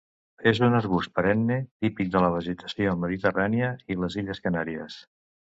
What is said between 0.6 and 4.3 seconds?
un arbust perenne típic de la vegetació mediterrània i les